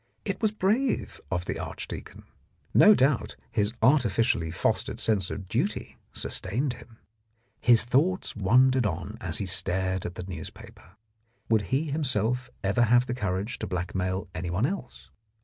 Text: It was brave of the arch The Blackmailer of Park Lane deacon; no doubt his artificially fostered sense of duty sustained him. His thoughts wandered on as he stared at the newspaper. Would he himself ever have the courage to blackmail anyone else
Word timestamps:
It 0.25 0.41
was 0.41 0.51
brave 0.51 1.21
of 1.29 1.45
the 1.45 1.59
arch 1.59 1.87
The 1.87 1.97
Blackmailer 2.01 2.21
of 2.21 2.25
Park 2.25 2.25
Lane 2.27 2.87
deacon; 2.87 2.87
no 2.87 2.95
doubt 2.95 3.35
his 3.51 3.73
artificially 3.83 4.49
fostered 4.49 4.99
sense 4.99 5.29
of 5.29 5.47
duty 5.47 5.97
sustained 6.11 6.73
him. 6.73 6.97
His 7.59 7.83
thoughts 7.83 8.35
wandered 8.35 8.87
on 8.87 9.19
as 9.21 9.37
he 9.37 9.45
stared 9.45 10.03
at 10.07 10.15
the 10.15 10.23
newspaper. 10.23 10.97
Would 11.49 11.67
he 11.69 11.91
himself 11.91 12.49
ever 12.63 12.81
have 12.85 13.05
the 13.05 13.13
courage 13.13 13.59
to 13.59 13.67
blackmail 13.67 14.27
anyone 14.33 14.65
else 14.65 15.11